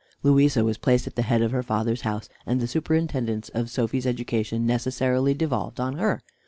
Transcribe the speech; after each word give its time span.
Louisa 0.23 0.63
was 0.63 0.79
placed 0.79 1.05
at 1.05 1.15
the 1.15 1.21
head 1.21 1.43
of 1.43 1.51
her 1.51 1.61
father's 1.61 2.01
house, 2.01 2.27
and 2.43 2.59
the 2.59 2.67
superintendence 2.67 3.49
of 3.49 3.69
Sophy's 3.69 4.07
education 4.07 4.65
necessarily 4.65 5.35
devolved 5.35 5.79
on 5.79 5.99
her. 5.99 6.23